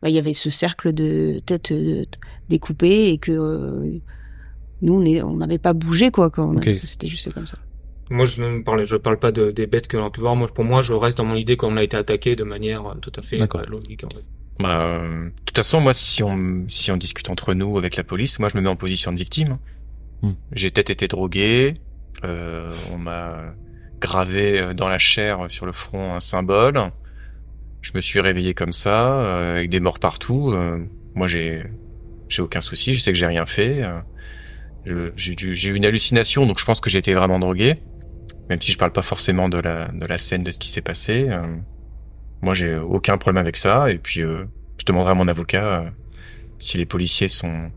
[0.08, 2.06] bah, il y avait ce cercle de têtes euh,
[2.48, 4.00] découpées et que euh,
[4.82, 6.32] nous on n'avait pas bougé quoi.
[6.64, 7.58] C'était juste fait comme ça.
[8.10, 10.38] Moi, je ne parle, je parle pas de, des bêtes que l'on a pu voir.
[10.38, 12.94] Moi, pour moi, je reste dans mon idée qu'on a été attaqué de manière euh,
[13.02, 14.06] tout à fait logique.
[14.06, 14.24] En fait.
[14.60, 18.06] Bah, euh, de toute façon, moi, si on, si on discute entre nous avec la
[18.06, 19.58] police, moi, je me mets en position de victime.
[20.22, 20.32] Hmm.
[20.54, 21.74] J'ai peut-être été drogué.
[22.24, 23.54] euh, on m'a
[24.00, 26.92] gravé dans la chair, sur le front, un symbole.
[27.88, 30.52] Je me suis réveillé comme ça, euh, avec des morts partout.
[30.52, 30.84] euh,
[31.16, 31.64] moi, j'ai,
[32.28, 32.92] j'ai aucun souci.
[32.94, 33.82] Je sais que j'ai rien fait.
[34.86, 37.78] euh, j'ai eu une hallucination, donc je pense que j'ai été vraiment drogué.
[38.50, 40.82] Même si je parle pas forcément de la, de la scène, de ce qui s'est
[40.82, 41.28] passé.
[41.30, 41.56] euh,
[42.42, 43.90] moi, j'ai aucun problème avec ça.
[43.90, 44.44] Et puis, euh,
[44.80, 45.90] je demanderai à mon avocat euh,
[46.60, 47.72] si les policiers sont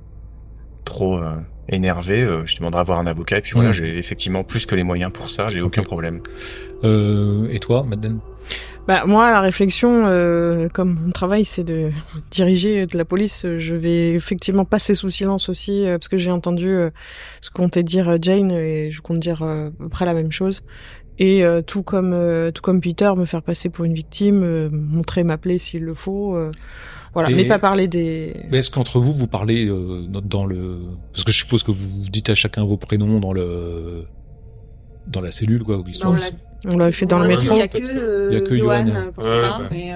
[0.84, 1.36] trop euh,
[1.68, 2.22] énervés.
[2.22, 3.38] euh, je demanderai à voir un avocat.
[3.38, 3.74] Et puis voilà, Mhm.
[3.74, 5.46] j'ai effectivement plus que les moyens pour ça.
[5.48, 6.20] J'ai aucun problème.
[6.84, 8.18] Euh, et toi, Madeleine?
[8.90, 11.92] Bah moi, la réflexion, euh, comme mon travail, c'est de
[12.32, 16.32] diriger de la police, je vais effectivement passer sous silence aussi, euh, parce que j'ai
[16.32, 16.90] entendu euh,
[17.40, 20.14] ce qu'on comptait dire euh, Jane, et je compte dire euh, à peu près la
[20.14, 20.62] même chose.
[21.20, 24.68] Et euh, tout comme euh, tout comme Peter, me faire passer pour une victime, euh,
[24.72, 26.34] montrer, m'appeler s'il le faut.
[26.34, 26.50] euh,
[27.14, 28.34] voilà, Et- mais pas parler des.
[28.50, 30.80] Mais Est-ce qu'entre vous, vous parlez euh, dans le...
[31.12, 34.06] Parce que je suppose que vous dites à chacun vos prénoms dans le...
[35.06, 36.12] Dans la cellule, quoi, ou l'histoire.
[36.12, 36.30] on l'a-
[36.66, 37.54] On l'avait fait dans le métro.
[37.54, 38.84] Il y a que, euh, y a que Johan,
[39.70, 39.94] mais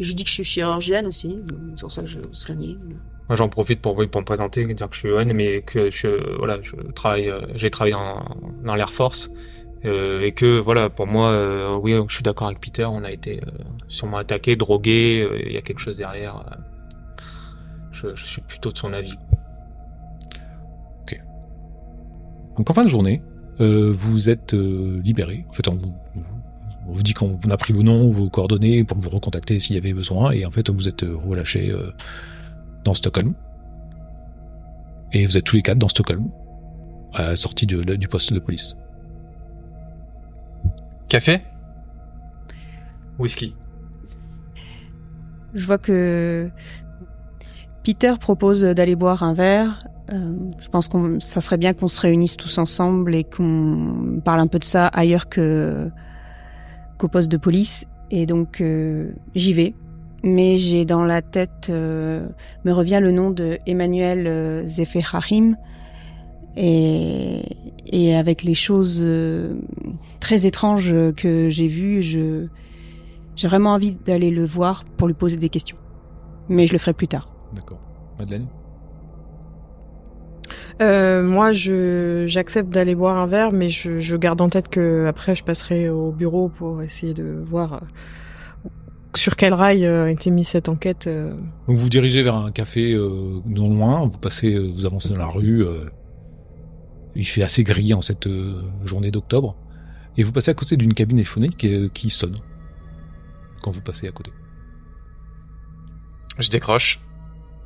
[0.00, 1.38] je dis que je suis chirurgienne aussi,
[1.76, 2.76] c'est pour ça que je soignais.
[3.28, 5.90] Moi, j'en profite pour, oui, pour me présenter, dire que je suis Johan, mais que
[5.90, 8.22] je, voilà, je travaille, euh, j'ai travaillé dans,
[8.64, 9.30] dans l'Air Force,
[9.84, 13.10] euh, et que, voilà, pour moi, euh, oui, je suis d'accord avec Peter, on a
[13.12, 13.50] été euh,
[13.88, 16.36] sûrement attaqué, drogué, euh, il y a quelque chose derrière.
[16.36, 16.56] euh,
[17.92, 19.14] je, je suis plutôt de son avis.
[22.58, 23.22] Donc en fin de journée,
[23.60, 25.44] euh, vous êtes euh, libéré.
[25.48, 25.94] En fait, on vous,
[26.86, 29.76] on vous dit qu'on on a pris vos noms, vos coordonnées pour vous recontacter s'il
[29.76, 30.32] y avait besoin.
[30.32, 31.92] Et en fait, vous êtes euh, relâchés euh,
[32.84, 33.34] dans Stockholm.
[35.12, 36.28] Et vous êtes tous les quatre dans Stockholm,
[37.14, 38.76] à la sortie de- du poste de police.
[41.08, 41.42] Café?
[43.18, 43.54] Whisky.
[45.52, 46.50] Je vois que
[47.84, 49.86] Peter propose d'aller boire un verre.
[50.12, 54.40] Euh, je pense qu'on, ça serait bien qu'on se réunisse tous ensemble et qu'on parle
[54.40, 57.86] un peu de ça ailleurs qu'au poste de police.
[58.10, 59.74] Et donc euh, j'y vais.
[60.24, 62.28] Mais j'ai dans la tête euh,
[62.64, 65.56] me revient le nom de Emmanuel Zeferahim.
[66.54, 67.42] Et,
[67.86, 69.04] et avec les choses
[70.20, 75.48] très étranges que j'ai vues, j'ai vraiment envie d'aller le voir pour lui poser des
[75.48, 75.78] questions.
[76.50, 77.32] Mais je le ferai plus tard.
[77.54, 77.80] D'accord.
[78.18, 78.46] Madeleine?
[80.80, 85.06] Euh, moi, je j'accepte d'aller boire un verre, mais je, je garde en tête que
[85.06, 87.78] après, je passerai au bureau pour essayer de voir euh,
[89.14, 91.06] sur quel rail euh, a été mise cette enquête.
[91.06, 95.18] Donc vous vous dirigez vers un café euh, non loin, vous passez, vous avancez dans
[95.18, 95.64] la rue.
[95.64, 95.84] euh,
[97.14, 99.54] il fait assez gris en cette euh, journée d'octobre,
[100.16, 102.36] et vous passez à côté d'une cabine téléphonique euh, qui sonne
[103.60, 104.32] quand vous passez à côté.
[106.38, 107.00] Je décroche.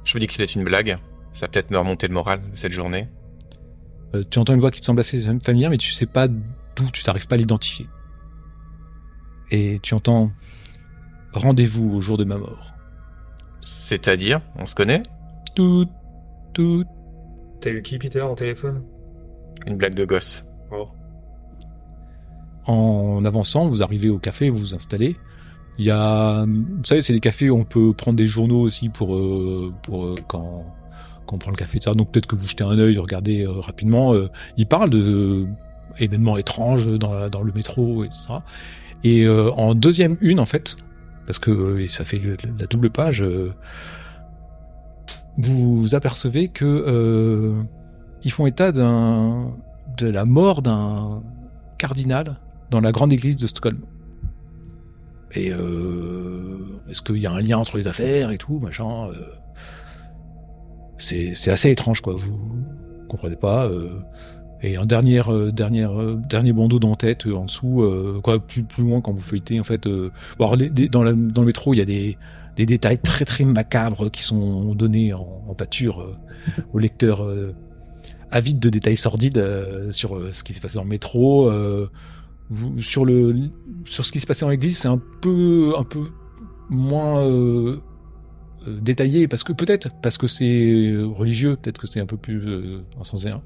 [0.04, 0.98] Je me dis que c'est peut-être une blague.
[1.36, 3.10] Ça va peut-être me remonter le moral de cette journée.
[4.14, 6.90] Euh, tu entends une voix qui te semble assez familière, mais tu sais pas d'où,
[6.94, 7.86] tu n'arrives pas à l'identifier.
[9.50, 10.32] Et tu entends
[11.34, 12.72] rendez-vous au jour de ma mort.
[13.60, 15.02] C'est-à-dire, on se connaît?
[15.54, 15.86] Tout,
[16.54, 16.86] tout.
[17.60, 18.82] T'as eu qui, Peter, au téléphone?
[19.66, 20.42] Une blague de gosse.
[20.70, 20.88] Oh.
[22.64, 25.18] En avançant, vous arrivez au café, vous vous installez.
[25.78, 28.88] Il y a, vous savez, c'est des cafés où on peut prendre des journaux aussi
[28.88, 30.64] pour euh, pour euh, quand
[31.26, 31.78] quand on prend le café.
[31.78, 31.92] etc.
[31.96, 34.14] Donc peut-être que vous jetez un œil, regardez euh, rapidement.
[34.56, 35.46] Il parle de
[35.98, 38.26] événements étranges dans le métro, etc.
[39.04, 40.76] Et en deuxième une, en fait,
[41.26, 42.20] parce que ça fait
[42.58, 43.52] la double page, euh,
[45.38, 47.54] vous apercevez que
[48.22, 49.52] ils font état d'un
[49.98, 51.22] de la mort d'un
[51.78, 52.38] cardinal
[52.70, 53.80] dans la grande église de Stockholm.
[55.36, 59.14] Euh, est-ce qu'il y a un lien entre les affaires et tout, machin euh,
[60.98, 62.14] C'est assez étrange, quoi.
[62.16, 62.38] Vous
[63.08, 63.66] comprenez pas.
[63.66, 64.00] euh,
[64.62, 65.20] et un dernier
[65.52, 65.86] dernier
[66.28, 67.84] dernier bandeau dans tête euh, en dessous,
[68.22, 69.86] quoi, plus loin quand vous feuilletez en fait.
[70.38, 70.54] Dans,
[71.02, 72.16] le métro, il y a des
[72.56, 76.18] détails très très macabres qui sont donnés en, pâture
[76.72, 77.28] au lecteur
[78.30, 79.42] avide de détails sordides
[79.90, 81.50] sur ce qui s'est passé dans le métro.
[82.80, 83.50] Sur le
[83.84, 86.04] sur ce qui s'est passé dans l'église, c'est un peu un peu
[86.70, 87.80] moins euh,
[88.66, 92.40] euh, détaillé parce que peut-être parce que c'est religieux, peut-être que c'est un peu plus
[92.46, 92.82] euh,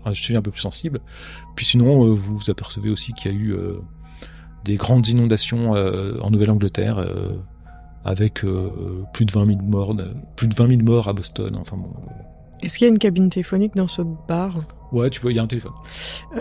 [0.04, 1.00] un, sujet un peu plus sensible.
[1.56, 3.54] Puis sinon, vous vous apercevez aussi qu'il y a eu
[4.64, 7.04] des grandes inondations en Nouvelle-Angleterre
[8.04, 8.44] avec
[9.12, 9.96] plus de 20 000 morts,
[10.36, 11.56] plus de 20 000 morts à Boston.
[11.58, 11.90] Enfin bon,
[12.62, 14.62] Est-ce qu'il y a une cabine téléphonique dans ce bar?
[14.92, 15.72] Ouais, tu vois, il y a un téléphone.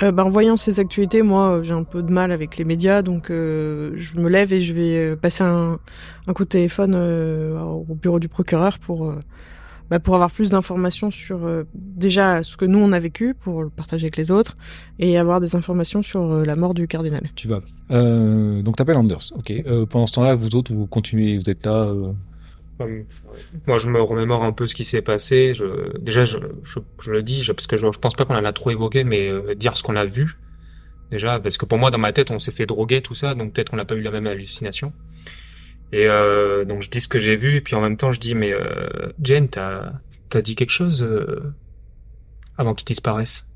[0.02, 2.66] Euh, bah, en voyant ces actualités, moi, euh, j'ai un peu de mal avec les
[2.66, 5.80] médias, donc euh, je me lève et je vais euh, passer un,
[6.28, 9.14] un coup de téléphone euh, au bureau du procureur pour
[9.90, 11.40] bah, pour avoir plus d'informations sur
[11.74, 14.54] déjà ce que nous on a vécu, pour le partager avec les autres,
[15.00, 17.24] et avoir des informations sur la mort du cardinal.
[17.36, 17.62] Tu vas.
[17.90, 19.34] Donc t'appelles Anders.
[19.36, 19.52] Ok.
[19.90, 21.92] Pendant ce temps-là, vous autres, vous continuez, vous êtes là.
[23.68, 25.54] Moi, je me remémore un peu ce qui s'est passé.
[25.54, 28.46] Je, déjà, je, je, je le dis, je- parce que je, pense pas qu'on en
[28.46, 30.36] a trop évoqué, mais euh, dire ce qu'on a vu.
[31.12, 33.54] Déjà, parce que pour moi, dans ma tête, on s'est fait droguer, tout ça, donc
[33.54, 34.94] peut-être qu'on n'a pas eu la même hallucination.
[35.92, 38.20] Et euh, donc je dis ce que j'ai vu, et puis en même temps je
[38.20, 39.94] dis mais euh, Jane, t'as
[40.30, 41.52] t'as dit quelque chose euh,
[42.58, 43.48] avant qu'il disparaisse?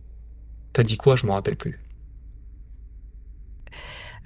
[0.73, 1.15] T'as dit quoi?
[1.15, 1.82] Je m'en rappelle plus.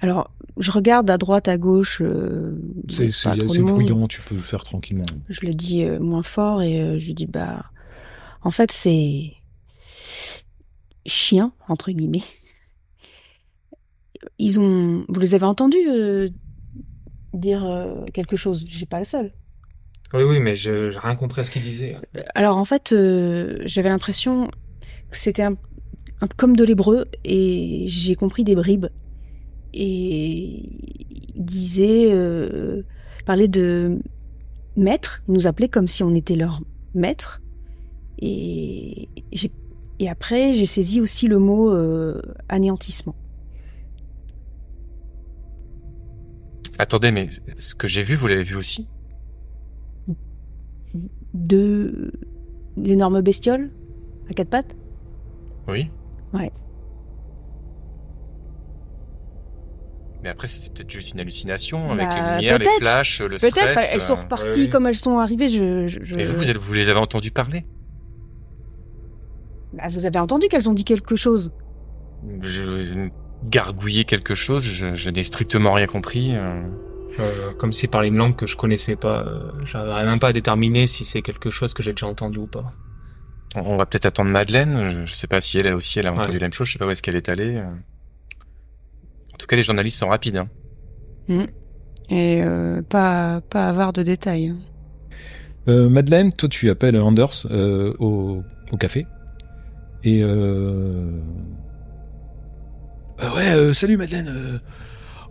[0.00, 2.00] Alors, je regarde à droite, à gauche.
[2.02, 2.56] euh,
[2.88, 3.10] C'est
[3.46, 5.06] bruyant, tu peux le faire tranquillement.
[5.28, 7.64] Je le dis euh, moins fort et euh, je lui dis bah,
[8.42, 9.32] en fait c'est
[11.06, 12.22] chien entre guillemets.
[14.38, 16.28] Ils ont, vous les avez entendus euh,
[17.34, 18.64] dire euh, quelque chose?
[18.68, 19.32] J'ai pas la seule.
[20.14, 21.96] Oui, oui, mais je j'ai rien compris à ce qu'il disait.
[22.34, 24.48] Alors en fait, euh, j'avais l'impression
[25.10, 25.56] que c'était un,
[26.20, 28.86] un- comme de l'hébreu et j'ai compris des bribes.
[29.80, 30.68] Et
[31.36, 32.82] disait, euh,
[33.24, 34.00] parlait de
[34.76, 36.60] maître, nous appelait comme si on était leur
[36.94, 37.40] maître.
[38.18, 39.08] Et,
[40.00, 43.14] et après, j'ai saisi aussi le mot euh, anéantissement.
[46.78, 48.88] Attendez, mais ce que j'ai vu, vous l'avez vu aussi?
[51.34, 52.10] Deux
[52.76, 53.70] d'énormes bestioles
[54.28, 54.74] à quatre pattes?
[55.68, 55.88] Oui.
[56.32, 56.50] Ouais.
[60.22, 62.78] Mais après, c'est peut-être juste une hallucination avec Bah, les lumières, les peut-être.
[62.80, 63.90] flashs, le Peut-être, stress.
[63.94, 64.22] elles sont euh.
[64.22, 64.68] reparties oui.
[64.70, 65.48] comme elles sont arrivées.
[65.48, 67.64] Je, je, je- Et vous, vous, les avez entendus parler?
[69.74, 71.52] Bah, vous avez entendu qu'elles ont dit quelque chose.
[72.40, 73.08] Je
[73.44, 76.34] gargouillais quelque chose, je, je n'ai strictement rien compris.
[76.34, 76.62] euh.
[77.20, 79.24] Euh, comme s'il parlait une langue que je connaissais pas.
[79.26, 82.46] Euh, J'arriverais même pas à déterminer si c'est quelque chose que j'ai déjà entendu ou
[82.46, 82.72] pas.
[83.56, 84.86] On on va peut-être attendre Madeleine.
[84.86, 86.34] Je, je sais pas si elle, elle aussi, elle a entendu Ouais.
[86.34, 86.68] la même chose.
[86.68, 87.60] Je sais pas où est-ce qu'elle est allée.
[89.38, 90.36] En tout cas, les journalistes sont rapides.
[91.28, 91.46] Hein.
[92.10, 94.52] Et euh, pas, pas avare de détails.
[95.68, 99.04] Euh, Madeleine, toi tu appelles Anders euh, au, au café.
[100.02, 101.20] Et euh...
[103.22, 104.28] euh, ouais, euh, salut Madeleine.
[104.28, 104.58] euh,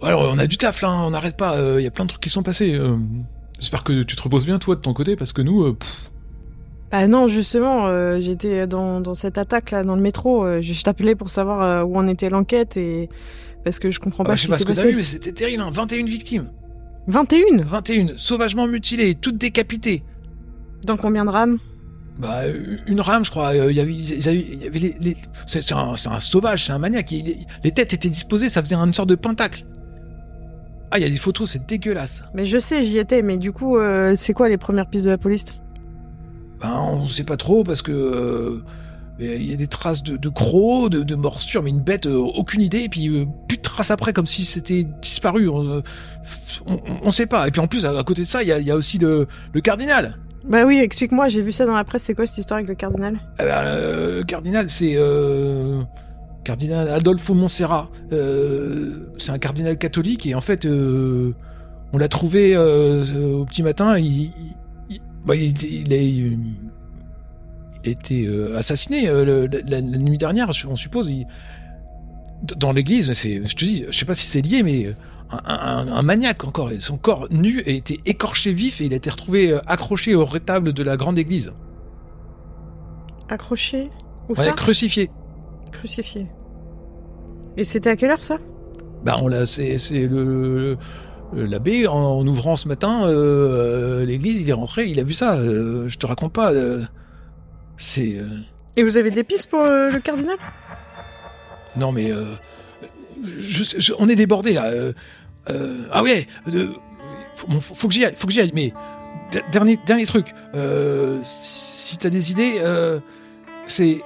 [0.06, 1.60] Alors on a du taf là, hein, on n'arrête pas.
[1.80, 2.76] Il y a plein de trucs qui sont passés.
[2.76, 2.98] euh,
[3.60, 6.12] J'espère que tu te reposes bien toi de ton côté parce que nous, euh, pff,
[6.92, 10.46] Bah non, justement, euh, j'étais dans, dans cette attaque là dans le métro.
[10.46, 13.10] euh, je t'appelais pour savoir euh, où en était l'enquête et
[13.68, 14.96] parce que je comprends ah pas bah, ce je sais pas ce que t'as vu,
[14.96, 15.62] mais c'était terrible.
[15.62, 16.50] Hein, 21 victimes,
[17.08, 20.04] 21 21 sauvagement mutilées, toutes décapitées.
[20.86, 21.58] Dans combien de rames?
[22.18, 23.50] Bah, euh, une rame, je crois.
[23.54, 27.12] euh, Il y avait, il y avait les, les- c'est un, sauvage, c'est un maniaque.
[27.12, 29.66] Il- les, têtes étaient disposées, ça faisait une sorte de pentacle.
[30.90, 32.24] Ah, il y a des photos, c'est dégueulasse.
[32.34, 33.22] Mais je sais, j'y étais.
[33.22, 35.44] Mais du coup, euh, c'est quoi les premières pistes de la police?
[36.62, 38.64] Ben, on sait pas trop parce que euh,
[39.20, 42.18] il y a des traces de, de crocs, de, de morsures, mais une bête, euh,
[42.18, 42.82] aucune idée.
[42.82, 45.50] Et puis euh, plus de traces après, comme si c'était disparu.
[45.50, 45.82] On, euh,
[46.66, 47.48] on, on sait pas.
[47.48, 48.76] Et puis en plus, à, à côté de ça, il y a, il y a
[48.76, 50.18] aussi le, le cardinal.
[50.48, 51.28] Bah oui, explique-moi.
[51.28, 52.04] J'ai vu ça dans la presse.
[52.04, 53.20] C'est quoi cette histoire avec le cardinal?
[53.40, 55.82] Eh ben, euh, cardinal, c'est euh,
[56.44, 57.90] cardinal Adolfo Montserrat.
[58.14, 61.34] Euh, c'est un cardinal catholique et en fait, euh,
[61.92, 63.98] on l'a trouvé euh, euh, au petit matin.
[63.98, 64.32] Il,
[65.26, 65.98] bah, il, a
[67.88, 71.08] été euh, assassiné euh, le- la, la nuit dernière, on suppose.
[71.10, 71.26] il-
[72.58, 74.94] dans l'église, c'est, je te dis, je sais pas si c'est lié, mais
[75.32, 76.70] un, un- un maniaque encore.
[76.80, 80.24] Son corps nu a été écorché vif et il a été retrouvé euh, accroché au
[80.24, 81.52] rétable de la grande église.
[83.30, 83.90] Accroché
[84.30, 84.52] Où Ouais, ça?
[84.54, 85.10] crucifié.
[85.72, 86.28] Crucifié.
[87.58, 88.38] Et c'était à quelle heure ça?
[89.04, 90.78] Bah on l'a, c'est, le
[91.34, 95.36] l'abbé en, en ouvrant ce matin euh, l'église, il est rentré, il a vu ça.
[95.36, 96.52] euh, je te raconte pas.
[96.54, 96.84] euh,
[97.78, 98.40] c'est euh,
[98.76, 100.38] Et vous avez des pistes pour euh, le cardinal?
[101.76, 102.26] Non mais euh,
[103.24, 104.66] je, je- on est débordé là.
[104.66, 104.94] euh,
[105.50, 106.74] euh, ah ouais, euh,
[107.36, 108.52] faut, faut- que j'y aille, faut que j'y aille.
[108.54, 108.74] Mais
[109.52, 113.00] dernier dernier truc, euh, si t'as des idées, euh,
[113.66, 114.02] c'est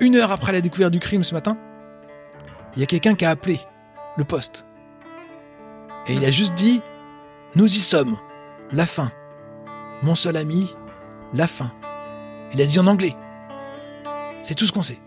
[0.00, 1.56] une heure après la découverte du crime ce matin,
[2.76, 3.60] il y a quelqu'un qui a appelé
[4.16, 4.64] le poste.
[6.08, 6.80] Et il a juste dit
[7.54, 8.16] Nous y sommes,
[8.72, 9.10] la fin.
[10.02, 10.74] Mon seul ami,
[11.34, 11.70] la fin.
[12.54, 13.14] Il a dit en anglais.
[14.42, 14.98] C'est tout ce qu'on sait.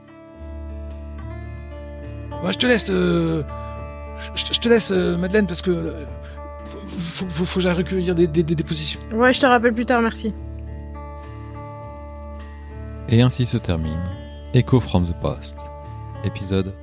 [2.42, 2.88] Moi, je te laisse.
[2.90, 3.44] euh,
[4.36, 5.72] je, je te laisse, euh, Madeleine, parce que.
[5.72, 6.06] euh,
[6.66, 9.00] faut, faut, faut- faut que j'aille recueillir des, des- des dépositions.
[9.14, 10.34] Ouais, je te rappelle plus tard, merci.
[13.10, 14.00] Et ainsi se termine
[14.54, 15.56] Echo from the Past,
[16.24, 16.74] épisode